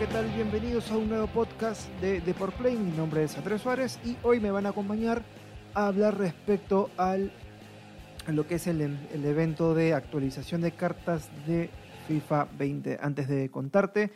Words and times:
¿qué 0.00 0.06
tal? 0.06 0.30
Bienvenidos 0.34 0.90
a 0.90 0.96
un 0.96 1.10
nuevo 1.10 1.26
podcast 1.26 1.86
de 2.00 2.22
Play. 2.58 2.74
Mi 2.74 2.96
nombre 2.96 3.22
es 3.24 3.36
Andrés 3.36 3.60
Suárez 3.60 4.00
y 4.02 4.16
hoy 4.22 4.40
me 4.40 4.50
van 4.50 4.64
a 4.64 4.70
acompañar 4.70 5.22
a 5.74 5.88
hablar 5.88 6.16
respecto 6.16 6.88
al, 6.96 7.30
a 8.26 8.32
lo 8.32 8.46
que 8.46 8.54
es 8.54 8.66
el, 8.66 8.80
el 8.80 9.24
evento 9.26 9.74
de 9.74 9.92
actualización 9.92 10.62
de 10.62 10.72
cartas 10.72 11.28
de 11.46 11.68
FIFA 12.08 12.48
20. 12.58 12.98
Antes 13.02 13.28
de 13.28 13.50
contarte 13.50 14.10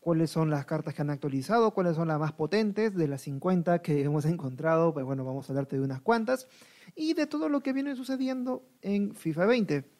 cuáles 0.00 0.28
son 0.28 0.50
las 0.50 0.66
cartas 0.66 0.92
que 0.92 1.02
han 1.02 1.10
actualizado, 1.10 1.70
cuáles 1.70 1.94
son 1.94 2.08
las 2.08 2.18
más 2.18 2.32
potentes 2.32 2.96
de 2.96 3.06
las 3.06 3.22
50 3.22 3.80
que 3.80 4.02
hemos 4.02 4.24
encontrado, 4.24 4.92
pues 4.92 5.06
bueno, 5.06 5.24
vamos 5.24 5.48
a 5.48 5.52
hablarte 5.52 5.76
de 5.76 5.82
unas 5.82 6.00
cuantas 6.00 6.48
y 6.96 7.14
de 7.14 7.28
todo 7.28 7.48
lo 7.48 7.60
que 7.60 7.72
viene 7.72 7.94
sucediendo 7.94 8.64
en 8.82 9.14
FIFA 9.14 9.46
20. 9.46 9.97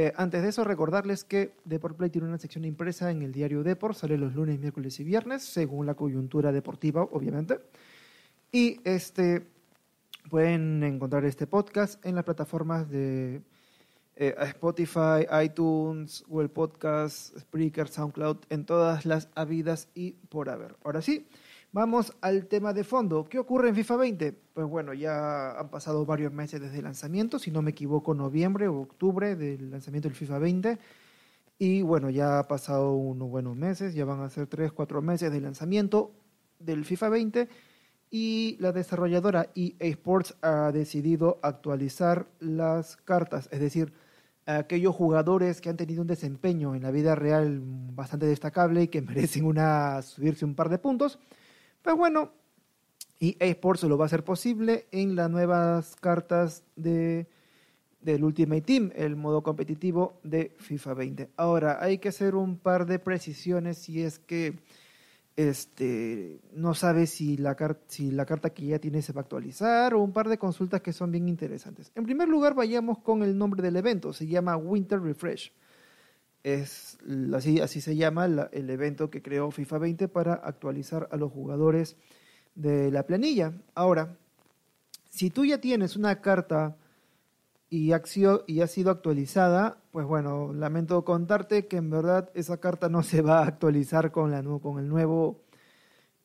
Eh, 0.00 0.12
antes 0.14 0.44
de 0.44 0.50
eso, 0.50 0.62
recordarles 0.62 1.24
que 1.24 1.56
Deport 1.64 1.96
Play 1.96 2.08
tiene 2.08 2.28
una 2.28 2.38
sección 2.38 2.64
impresa 2.64 3.10
en 3.10 3.20
el 3.20 3.32
diario 3.32 3.64
Deport, 3.64 3.96
sale 3.96 4.16
los 4.16 4.32
lunes, 4.32 4.60
miércoles 4.60 5.00
y 5.00 5.02
viernes, 5.02 5.42
según 5.42 5.86
la 5.86 5.94
coyuntura 5.94 6.52
deportiva, 6.52 7.02
obviamente. 7.02 7.58
Y 8.52 8.80
este 8.84 9.44
pueden 10.30 10.84
encontrar 10.84 11.24
este 11.24 11.48
podcast 11.48 12.06
en 12.06 12.14
las 12.14 12.22
plataformas 12.22 12.88
de 12.88 13.42
eh, 14.14 14.36
Spotify, 14.38 15.26
iTunes, 15.42 16.22
Google 16.28 16.50
Podcasts, 16.50 17.32
Spreaker, 17.36 17.88
SoundCloud, 17.88 18.36
en 18.50 18.66
todas 18.66 19.04
las 19.04 19.28
habidas 19.34 19.88
y 19.96 20.12
por 20.12 20.48
haber. 20.48 20.76
Ahora 20.84 21.02
sí, 21.02 21.26
Vamos 21.70 22.14
al 22.22 22.46
tema 22.46 22.72
de 22.72 22.82
fondo. 22.82 23.28
¿Qué 23.28 23.38
ocurre 23.38 23.68
en 23.68 23.74
FIFA 23.74 23.96
20? 23.96 24.32
Pues 24.54 24.66
bueno, 24.66 24.94
ya 24.94 25.50
han 25.58 25.68
pasado 25.68 26.06
varios 26.06 26.32
meses 26.32 26.60
desde 26.62 26.78
el 26.78 26.84
lanzamiento, 26.84 27.38
si 27.38 27.50
no 27.50 27.60
me 27.60 27.72
equivoco, 27.72 28.14
noviembre 28.14 28.68
o 28.68 28.80
octubre 28.80 29.36
del 29.36 29.70
lanzamiento 29.70 30.08
del 30.08 30.16
FIFA 30.16 30.38
20. 30.38 30.78
Y 31.58 31.82
bueno, 31.82 32.08
ya 32.08 32.38
ha 32.38 32.48
pasado 32.48 32.94
unos 32.94 33.28
buenos 33.28 33.54
meses, 33.54 33.94
ya 33.94 34.06
van 34.06 34.20
a 34.20 34.30
ser 34.30 34.46
3, 34.46 34.72
4 34.72 35.02
meses 35.02 35.30
del 35.30 35.42
lanzamiento 35.42 36.12
del 36.58 36.86
FIFA 36.86 37.08
20 37.10 37.48
y 38.10 38.56
la 38.60 38.72
desarrolladora 38.72 39.50
EA 39.54 39.88
Sports 39.88 40.36
ha 40.40 40.72
decidido 40.72 41.38
actualizar 41.42 42.28
las 42.40 42.96
cartas, 42.96 43.48
es 43.52 43.60
decir, 43.60 43.92
aquellos 44.46 44.94
jugadores 44.94 45.60
que 45.60 45.68
han 45.68 45.76
tenido 45.76 46.00
un 46.00 46.08
desempeño 46.08 46.74
en 46.74 46.82
la 46.82 46.90
vida 46.90 47.14
real 47.14 47.60
bastante 47.62 48.24
destacable 48.24 48.84
y 48.84 48.88
que 48.88 49.02
merecen 49.02 49.44
una, 49.44 50.00
subirse 50.00 50.46
un 50.46 50.54
par 50.54 50.70
de 50.70 50.78
puntos, 50.78 51.18
pues 51.82 51.96
bueno, 51.96 52.32
y 53.18 53.36
eSports 53.40 53.82
lo 53.84 53.98
va 53.98 54.04
a 54.04 54.06
hacer 54.06 54.24
posible 54.24 54.86
en 54.92 55.16
las 55.16 55.30
nuevas 55.30 55.96
cartas 55.96 56.62
de, 56.76 57.26
del 58.00 58.24
Ultimate 58.24 58.62
Team, 58.62 58.92
el 58.94 59.16
modo 59.16 59.42
competitivo 59.42 60.20
de 60.22 60.54
FIFA 60.58 60.94
20. 60.94 61.30
Ahora, 61.36 61.78
hay 61.80 61.98
que 61.98 62.10
hacer 62.10 62.34
un 62.34 62.58
par 62.58 62.86
de 62.86 62.98
precisiones 62.98 63.78
si 63.78 64.02
es 64.02 64.18
que 64.18 64.58
este, 65.36 66.40
no 66.52 66.74
sabes 66.74 67.10
si 67.10 67.36
la, 67.36 67.56
si 67.86 68.10
la 68.10 68.26
carta 68.26 68.50
que 68.50 68.66
ya 68.66 68.78
tienes 68.78 69.04
se 69.04 69.12
va 69.12 69.20
a 69.20 69.22
actualizar 69.22 69.94
o 69.94 70.02
un 70.02 70.12
par 70.12 70.28
de 70.28 70.38
consultas 70.38 70.80
que 70.80 70.92
son 70.92 71.10
bien 71.10 71.28
interesantes. 71.28 71.92
En 71.94 72.04
primer 72.04 72.28
lugar, 72.28 72.54
vayamos 72.54 72.98
con 72.98 73.22
el 73.22 73.36
nombre 73.36 73.62
del 73.62 73.76
evento, 73.76 74.12
se 74.12 74.26
llama 74.26 74.56
Winter 74.56 75.00
Refresh 75.00 75.52
es 76.42 76.98
así, 77.34 77.60
así 77.60 77.80
se 77.80 77.96
llama 77.96 78.26
el 78.26 78.70
evento 78.70 79.10
que 79.10 79.22
creó 79.22 79.50
FIFA 79.50 79.78
20 79.78 80.08
para 80.08 80.34
actualizar 80.34 81.08
a 81.10 81.16
los 81.16 81.32
jugadores 81.32 81.96
de 82.54 82.90
la 82.90 83.04
planilla. 83.04 83.52
Ahora, 83.74 84.16
si 85.10 85.30
tú 85.30 85.44
ya 85.44 85.60
tienes 85.60 85.96
una 85.96 86.20
carta 86.20 86.76
y 87.70 87.92
ha, 87.92 88.04
sido, 88.04 88.44
y 88.46 88.60
ha 88.60 88.66
sido 88.66 88.90
actualizada, 88.90 89.78
pues 89.92 90.06
bueno, 90.06 90.52
lamento 90.54 91.04
contarte 91.04 91.66
que 91.66 91.76
en 91.76 91.90
verdad 91.90 92.30
esa 92.34 92.58
carta 92.58 92.88
no 92.88 93.02
se 93.02 93.20
va 93.20 93.40
a 93.40 93.46
actualizar 93.46 94.10
con, 94.10 94.30
la, 94.30 94.42
con 94.42 94.78
el 94.78 94.88
nuevo 94.88 95.42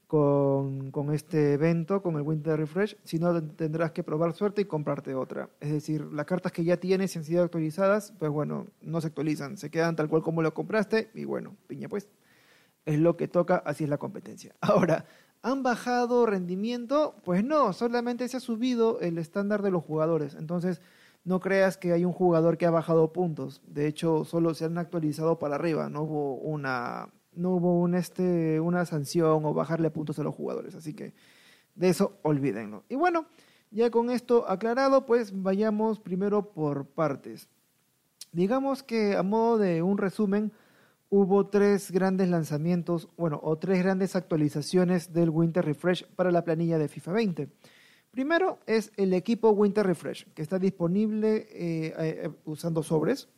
con, 0.08 0.92
este 1.14 1.54
evento, 1.54 2.02
con 2.02 2.16
el 2.16 2.22
Winter 2.22 2.58
Refresh, 2.58 2.98
si 3.04 3.18
no 3.18 3.44
tendrás 3.44 3.92
que 3.92 4.04
probar 4.04 4.34
suerte 4.34 4.62
y 4.62 4.66
comprarte 4.66 5.16
otra. 5.16 5.50
Es 5.60 5.72
decir, 5.72 6.06
las 6.14 6.26
cartas 6.26 6.52
que 6.52 6.64
ya 6.64 6.78
tienes 6.78 7.16
y 7.16 7.20
han 7.20 7.26
sido 7.26 7.44
actualizadas, 7.44 8.14
pues 8.20 8.30
bueno, 8.32 8.68
no 8.82 9.02
se 9.02 9.08
actualizan, 9.08 9.58
se 9.58 9.72
quedan 9.72 9.96
tal 9.96 10.10
cual 10.10 10.22
como 10.22 10.42
lo 10.42 10.54
compraste 10.54 11.10
y 11.16 11.26
bueno, 11.26 11.56
piña 11.68 11.90
pues, 11.90 12.10
es 12.86 13.00
lo 13.00 13.18
que 13.18 13.28
toca, 13.28 13.58
así 13.66 13.86
es 13.86 13.90
la 13.90 13.98
competencia. 13.98 14.56
Ahora, 14.62 15.06
¿han 15.42 15.64
bajado 15.64 16.26
rendimiento? 16.26 17.16
Pues 17.24 17.44
no, 17.44 17.74
solamente 17.74 18.28
se 18.28 18.38
ha 18.38 18.42
subido 18.42 19.00
el 19.00 19.18
estándar 19.18 19.62
de 19.62 19.72
los 19.72 19.84
jugadores, 19.84 20.36
entonces 20.36 20.82
no 21.24 21.40
creas 21.40 21.78
que 21.78 21.94
hay 21.94 22.06
un 22.06 22.14
jugador 22.14 22.58
que 22.58 22.66
ha 22.66 22.72
bajado 22.72 23.14
puntos, 23.14 23.62
de 23.66 23.88
hecho 23.88 24.26
solo 24.26 24.54
se 24.54 24.66
han 24.66 24.78
actualizado 24.78 25.40
para 25.40 25.56
arriba, 25.56 25.90
no 25.90 26.04
hubo 26.04 26.36
una 26.36 27.10
no 27.36 27.56
hubo 27.56 27.88
este, 27.96 28.60
una 28.60 28.86
sanción 28.86 29.46
o 29.46 29.54
bajarle 29.54 29.90
puntos 29.90 30.20
a 30.20 30.24
los 30.24 30.36
jugadores. 30.36 30.76
Así 30.76 30.94
que 30.94 31.14
de 31.76 31.90
eso 31.90 32.18
olvídenlo. 32.22 32.84
Y 32.90 32.96
bueno, 32.96 33.26
ya 33.72 33.90
con 33.90 34.10
esto 34.10 34.50
aclarado, 34.50 35.06
pues 35.06 35.32
vayamos 35.42 36.00
primero 36.00 36.52
por 36.52 36.86
partes. 36.86 37.50
Digamos 38.32 38.84
que 38.84 39.16
a 39.16 39.24
modo 39.24 39.58
de 39.58 39.82
un 39.82 39.98
resumen, 39.98 40.52
hubo 41.10 41.46
tres 41.46 41.92
grandes 41.92 42.28
lanzamientos, 42.30 43.08
bueno, 43.18 43.40
o 43.44 43.58
tres 43.60 43.84
grandes 43.84 44.16
actualizaciones 44.16 45.14
del 45.14 45.30
Winter 45.30 45.64
Refresh 45.64 46.08
para 46.16 46.32
la 46.32 46.44
planilla 46.44 46.80
de 46.80 46.88
FIFA 46.88 47.12
20. 47.12 47.50
Primero 48.10 48.60
es 48.66 48.92
el 48.96 49.14
equipo 49.14 49.50
Winter 49.52 49.86
Refresh, 49.86 50.26
que 50.34 50.42
está 50.42 50.58
disponible 50.60 51.48
eh, 51.50 51.94
eh, 51.98 52.32
usando 52.46 52.82
sobres, 52.82 53.30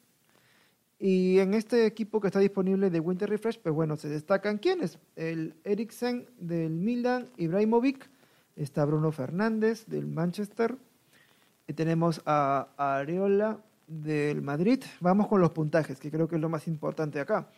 y 1.07 1.37
en 1.37 1.53
este 1.53 1.85
equipo 1.85 2.19
que 2.19 2.29
está 2.29 2.39
disponible 2.39 2.89
de 2.89 2.99
Winter 2.99 3.29
Refresh, 3.29 3.59
pues 3.59 3.75
bueno, 3.75 3.95
se 3.95 4.09
destacan 4.09 4.57
quiénes. 4.57 4.97
El 5.15 5.53
Eriksen 5.63 6.25
del 6.39 6.71
Milan, 6.71 7.27
Ibrahimovic, 7.37 8.09
está 8.55 8.85
Bruno 8.85 9.11
Fernández 9.11 9.85
del 9.85 10.07
Manchester, 10.07 10.75
y 11.67 11.73
tenemos 11.73 12.23
a, 12.25 12.69
Areola 12.75 13.59
del 13.85 14.41
Madrid. 14.41 14.83
Vamos 14.99 15.27
con 15.27 15.41
los 15.41 15.51
puntajes, 15.51 15.99
que 15.99 16.09
creo 16.09 16.27
que 16.27 16.37
es 16.37 16.41
lo 16.41 16.49
más 16.49 16.67
importante 16.67 17.19
acá. 17.19 17.49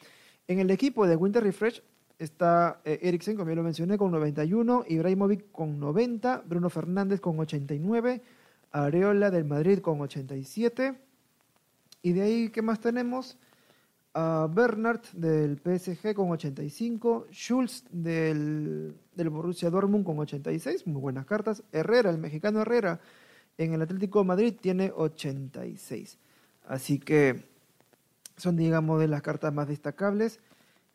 En 0.46 0.60
el 0.60 0.70
equipo 0.70 1.08
de 1.08 1.16
Winter 1.16 1.42
Refresh 1.42 1.82
está 2.20 2.82
eh, 2.84 3.00
Eriksen, 3.02 3.38
como 3.38 3.50
ya 3.50 3.56
lo 3.56 3.64
mencioné, 3.64 3.98
con 3.98 4.12
91, 4.12 4.84
Ibrahimovic 4.90 5.54
con 5.54 5.80
90, 5.80 6.44
Bruno 6.46 6.70
Fernández 6.70 7.22
con 7.22 7.40
89, 7.40 8.22
Areola 8.72 9.32
del 9.32 9.46
Madrid 9.46 9.80
con 9.80 10.02
87. 10.02 11.07
Y 12.08 12.14
de 12.14 12.22
ahí, 12.22 12.50
¿qué 12.52 12.62
más 12.62 12.80
tenemos? 12.80 13.38
A 14.14 14.48
Bernard 14.50 15.02
del 15.12 15.58
PSG 15.58 16.14
con 16.14 16.32
85, 16.32 17.28
Schulz 17.34 17.84
del, 17.92 18.96
del 19.14 19.30
Borussia 19.30 19.70
Dortmund 19.70 20.06
con 20.06 20.18
86, 20.18 20.88
muy 20.88 21.02
buenas 21.02 21.26
cartas. 21.26 21.64
Herrera, 21.74 22.10
el 22.10 22.18
mexicano 22.18 22.62
Herrera, 22.62 23.02
en 23.58 23.74
el 23.74 23.82
Atlético 23.82 24.20
de 24.20 24.26
Madrid 24.26 24.54
tiene 24.58 24.90
86. 24.96 26.18
Así 26.66 26.98
que 26.98 27.44
son, 28.38 28.56
digamos, 28.56 29.02
de 29.02 29.10
las 29.10 29.22
cartas 29.22 29.54
más 29.54 29.68
destacables. 29.68 30.40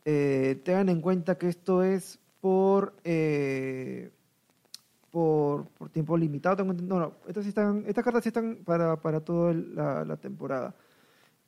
Eh, 0.05 0.63
tengan 0.65 0.89
en 0.89 0.99
cuenta 0.99 1.37
que 1.37 1.47
esto 1.47 1.83
es 1.83 2.17
por, 2.41 2.95
eh, 3.03 4.09
por, 5.11 5.67
por, 5.77 5.89
tiempo 5.89 6.17
limitado. 6.17 6.63
No, 6.63 6.73
no, 6.73 7.13
estas, 7.27 7.45
están, 7.45 7.83
estas 7.85 8.03
cartas 8.03 8.25
están 8.25 8.63
para, 8.65 8.95
para 8.99 9.19
toda 9.19 9.53
la 9.53 10.17
temporada. 10.17 10.73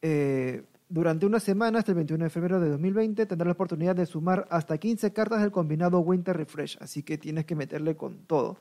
Eh, 0.07 0.61
durante 0.87 1.25
una 1.25 1.39
semana, 1.39 1.79
hasta 1.79 1.91
el 1.91 1.95
21 1.95 2.25
de 2.25 2.29
febrero 2.29 2.59
de 2.59 2.69
2020, 2.69 3.25
tendrás 3.25 3.47
la 3.47 3.53
oportunidad 3.53 3.95
de 3.95 4.05
sumar 4.05 4.45
hasta 4.51 4.77
15 4.77 5.11
cartas 5.13 5.41
del 5.41 5.49
combinado 5.51 5.99
Winter 5.99 6.37
Refresh, 6.37 6.77
así 6.79 7.01
que 7.01 7.17
tienes 7.17 7.45
que 7.45 7.55
meterle 7.55 7.95
con 7.95 8.19
todo. 8.27 8.57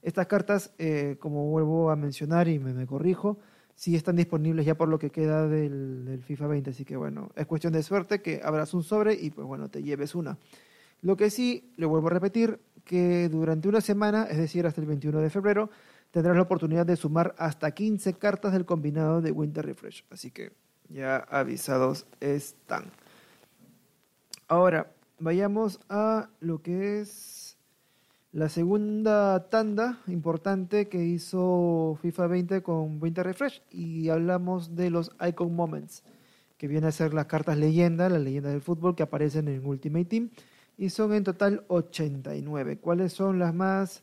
Estas 0.00 0.26
cartas, 0.26 0.72
eh, 0.78 1.16
como 1.20 1.50
vuelvo 1.50 1.90
a 1.90 1.96
mencionar 1.96 2.48
y 2.48 2.58
me, 2.58 2.86
corrijo, 2.86 3.36
sí 3.74 3.94
están 3.94 4.16
disponibles 4.16 4.64
ya 4.64 4.74
por 4.74 4.88
lo 4.88 4.98
que 4.98 5.10
queda 5.10 5.46
del, 5.46 6.22
FIFA 6.24 6.46
20, 6.46 6.70
así 6.70 6.86
que 6.86 6.96
bueno, 6.96 7.28
es 7.36 7.44
cuestión 7.44 7.74
de 7.74 7.82
suerte 7.82 8.22
que 8.22 8.40
abras 8.42 8.72
un 8.72 8.82
sobre 8.82 9.12
y 9.12 9.28
pues 9.28 9.46
bueno, 9.46 9.68
te 9.68 9.82
lleves 9.82 10.14
una. 10.14 10.38
Lo 11.02 11.14
que 11.14 11.28
sí, 11.28 11.74
le 11.76 11.84
vuelvo 11.84 12.06
a 12.06 12.12
repetir, 12.12 12.58
que 12.86 13.28
durante 13.28 13.68
una 13.68 13.82
semana, 13.82 14.24
es 14.30 14.38
decir, 14.38 14.66
hasta 14.66 14.80
el 14.80 14.86
21 14.86 15.20
de 15.20 15.28
febrero, 15.28 15.68
tendrás 16.10 16.36
la 16.36 16.42
oportunidad 16.42 16.86
de 16.86 16.96
sumar 16.96 17.34
hasta 17.36 17.70
15 17.72 18.14
cartas 18.14 18.54
del 18.54 18.64
combinado 18.64 19.20
de 19.20 19.30
Winter 19.30 19.66
Refresh, 19.66 20.02
así 20.08 20.30
que 20.30 20.52
ya 20.88 21.16
avisados 21.16 22.06
están. 22.20 22.90
Ahora, 24.48 24.92
vayamos 25.18 25.80
a 25.88 26.28
lo 26.40 26.62
que 26.62 27.00
es 27.00 27.56
la 28.32 28.48
segunda 28.48 29.48
tanda 29.48 29.98
importante 30.06 30.88
que 30.88 31.04
hizo 31.04 31.98
FIFA 32.02 32.26
20 32.26 32.62
con 32.62 33.00
20 33.00 33.22
Refresh 33.22 33.62
y 33.70 34.08
hablamos 34.10 34.76
de 34.76 34.90
los 34.90 35.10
Icon 35.26 35.54
Moments, 35.54 36.04
que 36.58 36.68
vienen 36.68 36.88
a 36.88 36.92
ser 36.92 37.14
las 37.14 37.26
cartas 37.26 37.56
leyenda, 37.56 38.08
las 38.08 38.20
leyendas 38.20 38.52
del 38.52 38.62
fútbol 38.62 38.94
que 38.94 39.02
aparecen 39.02 39.48
en 39.48 39.66
Ultimate 39.66 40.04
Team 40.04 40.30
y 40.76 40.90
son 40.90 41.14
en 41.14 41.24
total 41.24 41.64
89. 41.68 42.78
¿Cuáles 42.78 43.12
son 43.12 43.38
las 43.38 43.54
más 43.54 44.02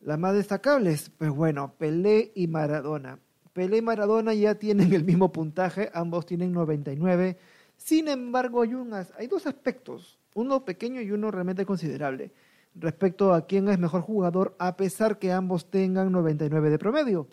las 0.00 0.18
más 0.18 0.34
destacables? 0.34 1.10
Pues 1.16 1.30
bueno, 1.30 1.74
Pelé 1.78 2.32
y 2.34 2.46
Maradona. 2.46 3.18
Pelé 3.58 3.78
y 3.78 3.82
Maradona 3.82 4.34
ya 4.34 4.54
tienen 4.54 4.92
el 4.92 5.02
mismo 5.02 5.32
puntaje, 5.32 5.90
ambos 5.92 6.26
tienen 6.26 6.52
99. 6.52 7.36
Sin 7.76 8.06
embargo, 8.06 8.62
hay, 8.62 8.70
hay 9.18 9.26
dos 9.26 9.48
aspectos 9.48 10.20
Uno 10.34 10.64
pequeño 10.64 11.00
y 11.00 11.10
uno 11.10 11.32
realmente 11.32 11.66
considerable 11.66 12.30
respecto 12.76 13.34
a 13.34 13.46
quién 13.46 13.68
es 13.68 13.80
mejor 13.80 14.02
jugador, 14.02 14.54
a 14.60 14.76
pesar 14.76 15.18
que 15.18 15.32
ambos 15.32 15.72
tengan 15.72 16.12
99 16.12 16.70
de 16.70 16.78
promedio. 16.78 17.26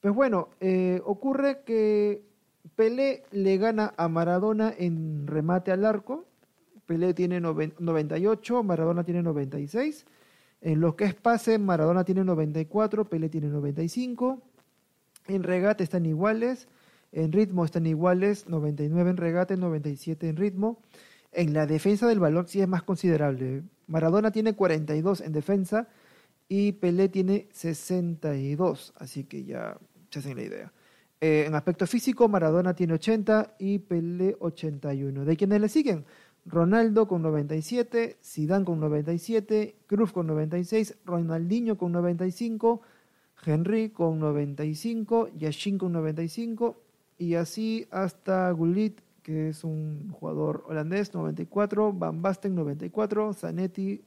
Pues 0.00 0.14
bueno, 0.14 0.50
eh, 0.60 1.02
ocurre 1.04 1.62
que 1.64 2.22
Pelé 2.76 3.24
le 3.32 3.58
gana 3.58 3.94
a 3.96 4.06
Maradona 4.06 4.72
en 4.78 5.26
remate 5.26 5.72
al 5.72 5.84
arco. 5.84 6.24
Pelé 6.86 7.14
tiene 7.14 7.40
98, 7.40 8.62
Maradona 8.62 9.02
tiene 9.02 9.24
96. 9.24 10.06
En 10.60 10.80
lo 10.80 10.94
que 10.94 11.06
es 11.06 11.16
pase, 11.16 11.58
Maradona 11.58 12.04
tiene 12.04 12.22
94, 12.22 13.06
Pelé 13.06 13.28
tiene 13.28 13.48
95. 13.48 14.51
En 15.28 15.42
regate 15.42 15.84
están 15.84 16.06
iguales. 16.06 16.68
En 17.12 17.30
ritmo 17.30 17.64
están 17.64 17.86
iguales, 17.86 18.48
99 18.48 19.10
en 19.10 19.16
regate, 19.16 19.56
97 19.56 20.28
en 20.28 20.36
ritmo. 20.36 20.80
En 21.32 21.52
la 21.52 21.66
defensa 21.66 22.06
del 22.06 22.20
balón 22.20 22.48
sí 22.48 22.60
es 22.60 22.68
más 22.68 22.82
considerable. 22.82 23.62
Maradona 23.86 24.30
tiene 24.30 24.54
42 24.54 25.20
en 25.20 25.32
defensa 25.32 25.88
y 26.48 26.72
Pelé 26.72 27.08
tiene 27.08 27.48
62, 27.52 28.94
así 28.96 29.24
que 29.24 29.44
ya 29.44 29.78
se 30.10 30.18
hacen 30.18 30.36
la 30.36 30.42
idea. 30.42 30.72
Eh, 31.20 31.44
en 31.46 31.54
aspecto 31.54 31.86
físico, 31.86 32.28
Maradona 32.28 32.74
tiene 32.74 32.94
80 32.94 33.56
y 33.58 33.78
Pelé 33.78 34.36
81. 34.40 35.24
¿De 35.24 35.36
quiénes 35.36 35.60
le 35.60 35.68
siguen? 35.68 36.04
Ronaldo 36.44 37.06
con 37.06 37.22
97, 37.22 38.18
Zidane 38.22 38.64
con 38.64 38.80
97, 38.80 39.76
Cruz 39.86 40.12
con 40.12 40.26
96, 40.26 40.96
Ronaldinho 41.04 41.78
con 41.78 41.92
95, 41.92 42.82
Henry 43.44 43.90
con 43.90 44.20
95, 44.20 45.30
Yashin 45.36 45.78
con 45.78 45.92
95 45.92 46.80
y 47.18 47.34
así 47.34 47.86
hasta 47.90 48.50
Gullit, 48.52 49.00
que 49.22 49.48
es 49.48 49.64
un 49.64 50.10
jugador 50.12 50.64
holandés, 50.68 51.14
94, 51.14 51.92
Van 51.92 52.22
Basten 52.22 52.54
94, 52.54 53.32
Zanetti, 53.34 54.02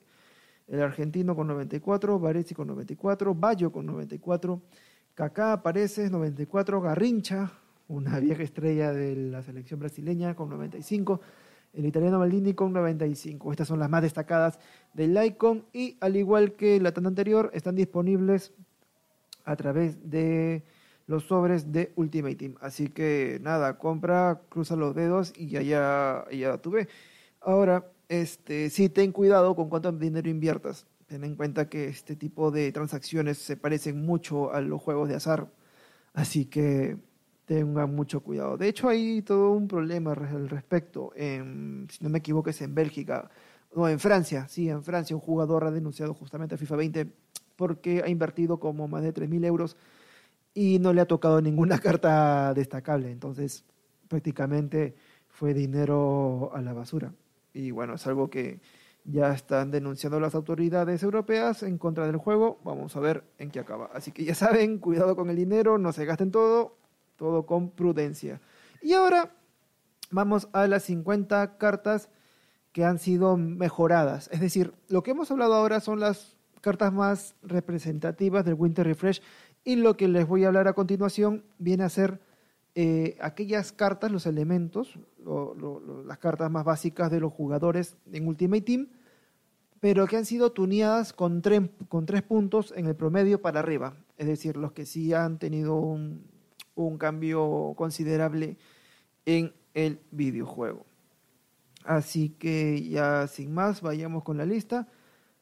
el 0.68 0.82
argentino 0.82 1.36
con 1.36 1.48
94, 1.48 2.20
Baresi 2.20 2.56
con 2.56 2.68
94, 2.68 3.36
Bayo 3.36 3.72
con 3.72 3.86
94, 3.86 4.62
Kaká 5.14 5.54
aparece 5.54 6.10
94, 6.10 6.82
Garrincha, 6.82 7.52
una 7.88 8.20
vieja 8.20 8.44
estrella 8.44 8.94
de 8.94 9.16
la 9.16 9.42
selección 9.44 9.80
brasileña 9.80 10.36
con 10.36 10.50
95, 10.50 11.22
el 11.74 11.86
italiano 11.86 12.20
Maldini 12.20 12.54
con 12.54 12.74
95. 12.74 13.52
Estas 13.52 13.68
son 13.68 13.80
las 13.80 13.90
más 13.90 14.02
destacadas 14.02 14.60
del 14.94 15.22
Icon 15.24 15.66
y 15.74 15.98
al 16.00 16.16
igual 16.16 16.54
que 16.54 16.80
la 16.80 16.94
tanda 16.94 17.10
anterior 17.10 17.52
están 17.54 17.76
disponibles 17.76 18.54
a 19.46 19.56
través 19.56 20.10
de 20.10 20.64
los 21.08 21.24
sobres 21.26 21.72
de 21.72 21.94
Ultimate 21.96 22.36
Team. 22.36 22.56
Así 22.62 22.90
que 22.90 23.40
nada, 23.42 23.78
compra, 23.78 24.42
cruza 24.50 24.76
los 24.76 24.96
dedos 24.96 25.34
y 25.38 25.48
ya, 25.48 25.62
ya, 25.62 26.26
ya 26.32 26.58
tuve. 26.58 26.88
Ahora, 27.42 27.92
este, 28.10 28.70
sí, 28.70 28.90
ten 28.90 29.12
cuidado 29.12 29.56
con 29.56 29.70
cuánto 29.70 29.92
dinero 29.92 30.30
inviertas. 30.30 30.88
Ten 31.08 31.24
en 31.24 31.36
cuenta 31.36 31.70
que 31.70 31.88
este 31.88 32.16
tipo 32.16 32.52
de 32.52 32.72
transacciones 32.72 33.38
se 33.38 33.58
parecen 33.58 34.04
mucho 34.06 34.52
a 34.52 34.62
los 34.62 34.82
juegos 34.82 35.08
de 35.10 35.16
azar. 35.16 35.48
Así 36.14 36.46
que 36.46 36.98
tengan 37.46 37.94
mucho 37.94 38.22
cuidado. 38.22 38.58
De 38.58 38.68
hecho, 38.68 38.90
hay 38.90 39.22
todo 39.22 39.52
un 39.52 39.68
problema 39.68 40.14
al 40.14 40.50
respecto. 40.50 41.12
Si 41.16 42.04
no 42.04 42.10
me 42.10 42.20
equivoco, 42.20 42.50
es 42.50 42.62
en 42.62 42.74
Bélgica. 42.74 43.30
No, 43.76 43.88
en 43.88 44.00
Francia. 44.00 44.48
Sí, 44.48 44.70
en 44.70 44.84
Francia 44.84 45.16
un 45.16 45.22
jugador 45.22 45.66
ha 45.66 45.72
denunciado 45.72 46.14
justamente 46.14 46.56
a 46.56 46.58
FIFA 46.58 46.76
20 46.78 47.08
porque 47.56 48.02
ha 48.04 48.10
invertido 48.10 48.60
como 48.60 48.88
más 48.88 49.04
de 49.04 49.14
3.000 49.14 49.46
euros 49.46 49.78
y 50.54 50.80
no 50.80 50.94
le 50.94 51.02
ha 51.02 51.06
tocado 51.06 51.42
ninguna 51.42 51.80
carta 51.80 52.54
destacable. 52.54 53.12
Entonces, 53.12 53.64
prácticamente 54.08 54.96
fue 55.28 55.54
dinero 55.54 56.52
a 56.54 56.62
la 56.62 56.74
basura. 56.74 57.14
Y 57.54 57.72
bueno, 57.72 57.96
es 57.96 58.08
algo 58.08 58.30
que 58.30 58.60
ya 59.04 59.32
están 59.32 59.70
denunciando 59.70 60.20
las 60.20 60.34
autoridades 60.34 61.04
europeas 61.04 61.64
en 61.64 61.78
contra 61.78 62.06
del 62.08 62.18
juego. 62.18 62.60
Vamos 62.64 62.96
a 62.96 63.00
ver 63.00 63.24
en 63.38 63.52
qué 63.52 63.60
acaba. 63.60 63.90
Así 63.94 64.12
que 64.12 64.26
ya 64.26 64.36
saben, 64.36 64.80
cuidado 64.80 65.16
con 65.16 65.30
el 65.30 65.36
dinero, 65.36 65.78
no 65.78 65.92
se 65.94 66.06
gasten 66.06 66.32
todo, 66.32 66.78
todo 67.16 67.46
con 67.46 67.70
prudencia. 67.70 68.42
Y 68.82 68.94
ahora 68.94 69.32
vamos 70.12 70.48
a 70.54 70.68
las 70.68 70.84
50 70.84 71.58
cartas 71.58 72.10
que 72.72 72.84
han 72.84 73.00
sido 73.00 73.38
mejoradas. 73.38 74.30
Es 74.32 74.42
decir, 74.42 74.74
lo 74.90 75.02
que 75.02 75.12
hemos 75.12 75.32
hablado 75.32 75.54
ahora 75.54 75.80
son 75.80 76.00
las 76.00 76.35
cartas 76.66 76.92
más 76.92 77.36
representativas 77.44 78.44
del 78.44 78.56
Winter 78.56 78.88
Refresh 78.88 79.22
y 79.64 79.76
lo 79.76 79.96
que 79.96 80.08
les 80.08 80.28
voy 80.28 80.44
a 80.44 80.48
hablar 80.48 80.68
a 80.68 80.74
continuación 80.74 81.44
viene 81.60 81.84
a 81.84 81.90
ser 81.90 82.20
eh, 82.74 83.16
aquellas 83.22 83.72
cartas, 83.72 84.12
los 84.12 84.26
elementos, 84.26 84.98
las 86.08 86.18
cartas 86.18 86.50
más 86.50 86.66
básicas 86.66 87.12
de 87.12 87.20
los 87.20 87.32
jugadores 87.32 87.98
en 88.12 88.28
Ultimate 88.28 88.64
Team, 88.64 88.88
pero 89.80 90.08
que 90.08 90.18
han 90.18 90.26
sido 90.26 90.54
tuneadas 90.54 91.14
con, 91.14 91.44
con 91.88 92.08
tres 92.08 92.24
puntos 92.24 92.74
en 92.76 92.88
el 92.88 92.96
promedio 92.96 93.44
para 93.44 93.60
arriba. 93.60 93.98
Es 94.18 94.26
decir, 94.26 94.58
los 94.58 94.72
que 94.72 94.88
sí 94.88 95.14
han 95.14 95.38
tenido 95.38 95.76
un, 95.76 96.26
un 96.74 96.98
cambio 96.98 97.76
considerable 97.78 98.58
en 99.28 99.54
el 99.76 100.00
videojuego. 100.10 100.88
Así 101.84 102.30
que 102.30 102.82
ya 102.90 103.28
sin 103.28 103.54
más, 103.54 103.84
vayamos 103.84 104.24
con 104.24 104.38
la 104.38 104.48
lista. 104.48 104.88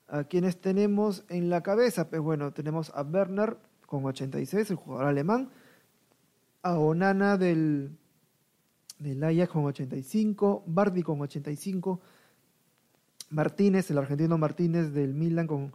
¿A 0.08 0.26
quienes 0.26 0.60
tenemos 0.60 1.24
en 1.30 1.50
la 1.50 1.62
cabeza? 1.62 2.10
Pues 2.10 2.22
bueno, 2.22 2.52
tenemos 2.54 2.92
a 2.94 3.02
Werner, 3.02 3.58
con 3.86 4.06
86, 4.06 4.72
el 4.72 4.76
jugador 4.76 5.08
alemán. 5.08 5.50
A 6.62 6.78
Onana 6.80 7.38
del, 7.38 7.98
del 9.00 9.24
Ajax 9.24 9.52
con 9.52 9.66
85. 9.66 10.64
Bardi 10.66 11.04
con 11.04 11.22
85. 11.22 12.02
Martínez, 13.30 13.90
el 13.92 13.98
argentino 13.98 14.38
Martínez 14.38 14.94
del 14.94 15.14
Milan 15.14 15.48
con, 15.48 15.74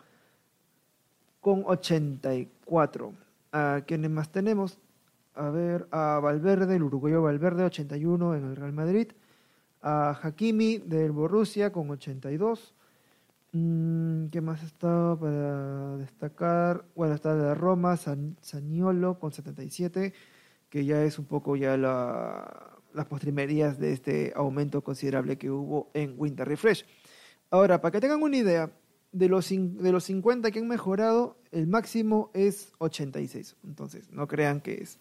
con 1.41 1.65
84. 1.67 3.13
¿A 3.53 3.83
quiénes 3.87 4.11
más 4.11 4.31
tenemos? 4.31 4.79
A 5.35 5.51
ver, 5.51 5.87
a 5.91 6.21
Valverde, 6.21 6.77
el 6.77 6.83
uruguayo 6.83 7.23
Valverde, 7.23 7.65
81 7.65 8.35
en 8.35 8.45
el 8.45 8.57
Real 8.57 8.73
Madrid. 8.73 9.13
A 9.81 10.19
Hakimi 10.23 10.79
del 10.79 11.13
Borussia 11.13 11.71
con 11.73 11.91
82. 11.91 12.75
Mm, 13.53 14.27
¿Qué 14.29 14.41
más 14.41 14.63
está 14.63 15.17
para 15.19 15.97
destacar? 15.97 16.85
Bueno, 16.95 17.15
está 17.15 17.35
de 17.35 17.55
Roma, 17.55 17.97
San, 17.97 18.37
Saniolo 18.43 19.19
con 19.19 19.33
77, 19.33 20.13
que 20.69 20.85
ya 20.85 21.03
es 21.03 21.19
un 21.19 21.25
poco 21.25 21.57
ya 21.57 21.77
las 21.77 23.07
postrimerías 23.07 23.79
de 23.79 23.93
este 23.93 24.33
aumento 24.37 24.83
considerable 24.83 25.39
que 25.39 25.51
hubo 25.51 25.91
en 25.95 26.15
Winter 26.19 26.47
Refresh. 26.47 26.85
Ahora, 27.51 27.81
para 27.81 27.93
que 27.93 28.01
tengan 28.01 28.23
una 28.23 28.37
idea, 28.37 28.71
de 29.13 29.29
los, 29.29 29.49
de 29.49 29.93
los 29.93 30.05
50 30.05 30.51
que 30.51 30.59
han 30.59 30.69
mejorado, 30.69 31.39
el 31.51 31.67
máximo 31.67 32.31
es 32.35 32.73
86. 32.79 33.57
Entonces, 33.65 34.11
no 34.11 34.27
crean 34.27 34.61
que 34.61 34.83
es 34.83 34.99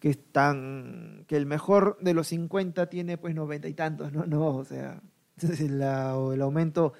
que 0.00 0.10
es 0.10 0.32
tan 0.32 1.24
que 1.28 1.36
el 1.36 1.46
mejor 1.46 1.96
de 2.00 2.12
los 2.12 2.28
50 2.28 2.90
tiene 2.90 3.16
pues 3.16 3.34
90 3.34 3.68
y 3.68 3.74
tantos, 3.74 4.12
no, 4.12 4.26
no, 4.26 4.56
o 4.56 4.64
sea, 4.64 5.02
la, 5.68 6.14
el 6.32 6.42
aumento 6.42 6.92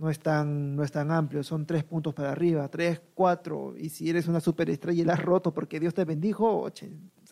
no 0.00 0.08
es 0.08 0.18
tan, 0.18 0.76
no 0.76 0.82
es 0.82 0.90
tan 0.90 1.10
amplio, 1.10 1.42
son 1.42 1.66
tres 1.66 1.84
puntos 1.84 2.14
para 2.14 2.32
arriba, 2.32 2.66
tres, 2.68 3.02
cuatro, 3.12 3.74
y 3.76 3.90
si 3.90 4.08
eres 4.08 4.28
una 4.28 4.40
superestrella 4.40 5.02
y 5.02 5.04
la 5.04 5.12
has 5.12 5.22
roto 5.22 5.52
porque 5.52 5.78
Dios 5.78 5.92
te 5.92 6.06
bendijo, 6.06 6.66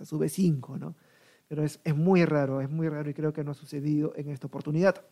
sube 0.05 0.29
cinco, 0.29 0.77
¿no? 0.77 0.95
Pero 1.49 1.65
es, 1.65 1.81
es 1.83 1.97
muy 1.97 2.27
raro, 2.27 2.61
es 2.61 2.69
muy 2.69 2.91
raro 2.91 3.09
y 3.09 3.15
creo 3.15 3.33
que 3.33 3.43
no 3.43 3.53
ha 3.53 3.55
sucedido 3.55 4.13
en 4.17 4.29
esta 4.29 4.49
oportunidad. 4.49 5.03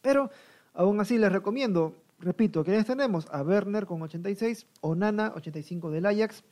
Pero 0.00 0.30
aún 0.72 1.00
así 1.00 1.18
les 1.18 1.32
recomiendo, 1.32 1.96
repito, 2.20 2.62
¿quiénes 2.62 2.86
tenemos? 2.86 3.26
A 3.32 3.42
Werner 3.42 3.84
con 3.84 4.00
86, 4.00 4.68
Onana, 4.80 5.32
85 5.34 5.90
del 5.90 6.06
Ajax, 6.06 6.44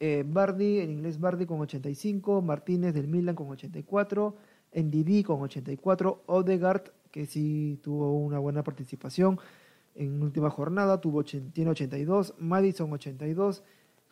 eh, 0.00 0.22
Bardi, 0.26 0.80
en 0.80 0.90
inglés 0.90 1.18
Bardi 1.18 1.46
con 1.46 1.62
85, 1.62 2.42
Martínez 2.42 2.92
del 2.92 3.08
Milan 3.08 3.34
con 3.34 3.48
84, 3.48 4.36
Ndidi 4.74 5.22
con 5.22 5.40
84, 5.40 6.24
Odegaard 6.26 6.92
que 7.16 7.24
sí 7.24 7.80
tuvo 7.82 8.12
una 8.12 8.38
buena 8.38 8.62
participación 8.62 9.40
en 9.94 10.22
última 10.22 10.50
jornada, 10.50 11.00
tuvo, 11.00 11.24
tiene 11.24 11.70
82, 11.70 12.34
Madison 12.36 12.92
82, 12.92 13.62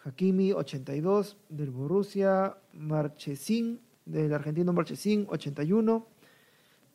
Hakimi 0.02 0.52
82 0.52 1.36
del 1.50 1.70
Borussia, 1.70 2.56
Marchesín 2.72 3.82
del 4.06 4.32
argentino 4.32 4.72
Marchesín 4.72 5.26
81. 5.28 6.06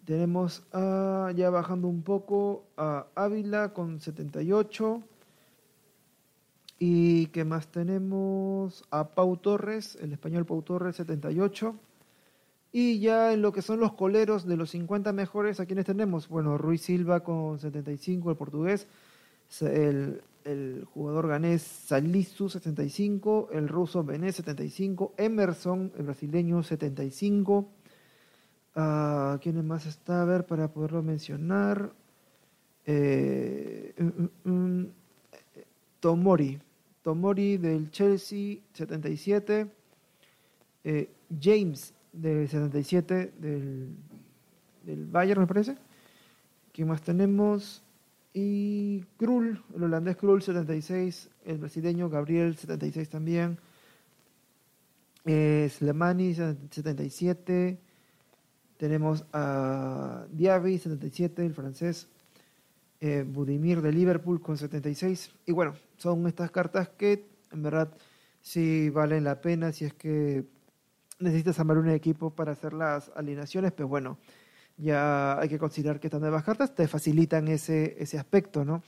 Tenemos 0.04 0.64
ya 0.74 1.52
bajando 1.52 1.88
un 1.88 2.02
poco 2.02 2.64
a 2.76 3.06
Ávila 3.14 3.72
con 3.74 4.00
78. 4.00 5.04
¿Y 6.80 7.28
qué 7.28 7.46
más 7.46 7.68
tenemos? 7.68 8.84
A 8.90 9.10
Pau 9.10 9.38
Torres, 9.38 9.96
el 10.02 10.12
español 10.14 10.48
Pau 10.48 10.64
Torres 10.64 10.96
78. 10.96 11.76
Y 12.72 13.00
ya 13.00 13.34
en 13.34 13.42
lo 13.42 13.52
que 13.52 13.62
son 13.62 13.80
los 13.80 13.94
coleros 13.94 14.46
de 14.46 14.56
los 14.56 14.70
50 14.72 15.12
mejores, 15.12 15.60
¿a 15.60 15.66
quiénes 15.66 15.86
tenemos? 15.86 16.28
Bueno, 16.28 16.58
Ruiz 16.58 16.84
Silva 16.84 17.22
con 17.22 17.58
75, 17.60 18.30
el 18.30 18.38
portugués, 18.38 18.88
el, 19.62 20.22
el 20.44 20.86
jugador 20.86 21.28
ganés 21.28 21.62
Salisu 21.62 22.50
75, 22.50 23.50
el 23.54 23.68
ruso 23.68 24.04
Bené 24.04 24.32
75, 24.32 25.14
Emerson, 25.18 25.92
el 25.98 26.04
brasileño 26.06 26.62
75. 26.62 27.68
Uh, 28.76 29.38
¿Quiénes 29.42 29.64
más 29.64 29.86
está? 29.86 30.22
A 30.22 30.26
ver, 30.26 30.46
para 30.46 30.72
poderlo 30.72 31.02
mencionar. 31.02 31.92
Eh, 32.86 33.94
mm, 33.98 34.50
mm, 34.50 34.82
mm, 34.82 34.92
Tomori. 36.00 36.60
Tomori 37.02 37.58
del 37.58 37.90
Chelsea, 37.92 38.60
77. 38.74 39.68
Eh, 40.84 41.10
James 41.42 41.94
del 42.12 42.48
77 42.48 43.34
del, 43.38 43.96
del 44.84 45.06
Bayern, 45.08 45.42
me 45.42 45.48
parece. 45.48 45.76
¿Quién 46.72 46.88
más 46.88 47.02
tenemos? 47.02 47.84
Y 48.34 49.02
Krul, 49.18 49.64
el 49.76 49.84
holandés 49.84 50.18
Krul, 50.18 50.42
76. 50.42 51.30
El 51.46 51.58
brasileño 51.58 52.10
Gabriel, 52.10 52.56
76 52.56 53.10
también. 53.10 53.58
Eh, 55.26 55.70
Slemani, 55.72 56.34
77. 56.34 57.80
Tenemos 58.78 59.26
a 59.34 60.26
Diaby, 60.32 60.78
77, 60.78 61.46
el 61.46 61.54
francés. 61.54 62.08
Eh, 63.02 63.26
Budimir 63.28 63.82
de 63.82 63.92
Liverpool 63.92 64.42
con 64.42 64.58
76. 64.58 65.32
Y 65.46 65.52
bueno, 65.52 65.76
son 65.98 66.28
estas 66.28 66.52
cartas 66.52 66.90
que 66.90 67.26
en 67.52 67.64
verdad 67.64 67.92
sí 68.42 68.90
valen 68.90 69.24
la 69.24 69.42
pena 69.42 69.72
si 69.72 69.86
es 69.86 69.94
que 69.94 70.46
necesitas 71.20 71.60
armar 71.60 71.78
un 71.78 71.90
equipo 71.90 72.32
para 72.32 72.54
hacer 72.54 72.74
las 72.74 73.12
alineaciones, 73.16 73.72
pero 73.72 73.88
bueno, 73.88 74.18
ya 74.78 75.40
hay 75.40 75.50
que 75.50 75.60
considerar 75.60 76.00
que 76.00 76.08
estas 76.08 76.22
nuevas 76.22 76.44
cartas 76.44 76.74
te 76.74 76.88
facilitan 76.88 77.48
ese, 77.48 77.96
ese 78.02 78.18
aspecto, 78.18 78.66
¿no? 78.66 78.82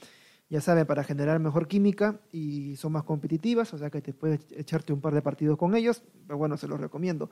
Ya 0.50 0.59
saben, 0.59 0.85
para 0.85 1.03
generar 1.03 1.39
mejor 1.39 1.67
química 1.67 2.19
y 2.31 2.75
son 2.75 2.91
más 2.93 3.03
competitivas, 3.03 3.73
o 3.73 3.77
sea 3.77 3.89
que 3.89 4.01
te 4.01 4.13
puedes 4.13 4.51
echarte 4.51 4.91
un 4.91 5.00
par 5.00 5.13
de 5.13 5.21
partidos 5.21 5.57
con 5.57 5.75
ellos, 5.75 6.03
pero 6.27 6.38
bueno, 6.38 6.57
se 6.57 6.67
los 6.67 6.79
recomiendo. 6.79 7.29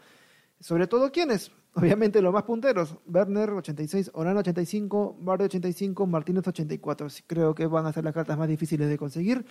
Sobre 0.60 0.88
todo, 0.88 1.12
¿quiénes? 1.12 1.51
Obviamente 1.74 2.22
los 2.22 2.34
más 2.34 2.44
punteros. 2.44 2.96
Werner 3.08 3.50
86, 3.51 4.12
Orano 4.13 4.39
85, 4.39 5.18
Barde 5.22 5.46
85, 5.46 6.06
Martínez 6.06 6.48
84. 6.48 7.08
Creo 7.27 7.56
que 7.56 7.68
van 7.68 7.86
a 7.86 7.94
ser 7.94 8.03
las 8.03 8.13
cartas 8.13 8.38
más 8.38 8.48
difíciles 8.48 8.89
de 8.89 8.98
conseguir. 8.98 9.46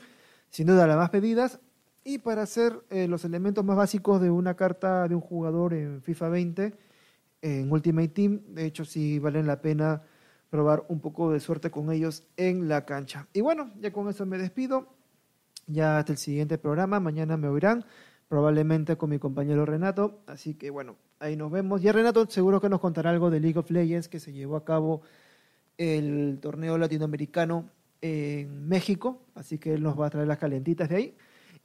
Sin 0.51 0.67
duda 0.67 0.87
las 0.87 0.97
más 0.97 1.11
pedidas. 1.11 1.61
Y 2.09 2.17
para 2.17 2.41
hacer 2.41 2.81
eh, 2.89 3.07
los 3.07 3.27
elementos 3.27 3.63
más 3.63 3.77
básicos 3.77 4.19
de 4.23 4.31
una 4.31 4.55
carta 4.55 5.07
de 5.09 5.15
un 5.15 5.21
jugador 5.21 5.75
en 5.75 6.01
FIFA 6.01 6.31
20, 6.31 6.75
en 7.43 7.71
Ultimate 7.71 8.09
Team, 8.09 8.41
de 8.49 8.65
hecho 8.65 8.87
sí 8.87 9.19
valen 9.19 9.47
la 9.47 9.61
pena 9.61 10.01
probar 10.49 10.87
un 10.89 11.01
poco 11.01 11.31
de 11.31 11.39
suerte 11.39 11.71
con 11.71 11.93
ellos 11.93 12.25
en 12.39 12.67
la 12.67 12.87
cancha. 12.87 13.29
Y 13.35 13.43
bueno, 13.43 13.73
ya 13.79 13.93
con 13.93 14.09
eso 14.09 14.25
me 14.25 14.39
despido. 14.39 14.89
Ya 15.67 15.99
hasta 15.99 16.13
el 16.13 16.19
siguiente 16.19 16.57
programa. 16.57 16.99
Mañana 16.99 17.37
me 17.37 17.47
oirán 17.49 17.85
probablemente 18.27 18.97
con 18.97 19.11
mi 19.11 19.19
compañero 19.19 19.67
Renato. 19.67 20.23
Así 20.27 20.55
que 20.55 20.71
bueno, 20.71 20.97
ahí 21.19 21.37
nos 21.37 21.53
vemos. 21.53 21.83
Ya 21.83 21.93
Renato 21.93 22.25
seguro 22.31 22.59
que 22.59 22.71
nos 22.71 22.81
contará 22.81 23.11
algo 23.11 23.29
de 23.29 23.41
League 23.41 23.59
of 23.59 23.71
Legends 23.71 24.09
que 24.09 24.19
se 24.19 24.33
llevó 24.33 24.57
a 24.57 24.65
cabo 24.65 25.03
el 25.77 26.39
torneo 26.41 26.79
latinoamericano 26.79 27.69
en 28.01 28.67
México. 28.67 29.21
Así 29.35 29.59
que 29.59 29.75
él 29.75 29.83
nos 29.83 30.01
va 30.01 30.07
a 30.07 30.11
traer 30.11 30.27
las 30.27 30.39
calentitas 30.39 30.89
de 30.89 30.97
ahí. 30.97 31.15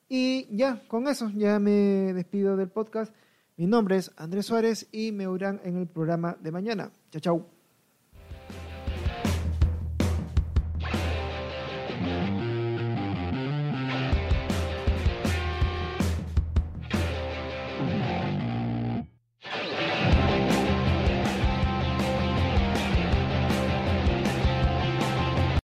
Y 0.10 0.48
ya, 0.56 0.88
con 0.88 1.08
eso, 1.08 1.32
ya 1.36 1.60
me 1.60 2.14
despido 2.14 2.56
del 2.58 2.70
podcast. 2.70 3.14
Mi 3.56 3.68
nombre 3.68 3.98
es 3.98 4.12
Andrés 4.18 4.46
Suárez 4.46 4.88
y 4.92 5.12
me 5.12 5.28
oirán 5.28 5.62
en 5.64 5.78
el 5.78 5.88
programa 5.88 6.38
de 6.40 6.52
mañana. 6.52 6.92
Chao, 7.12 7.22
chao. 7.22 7.63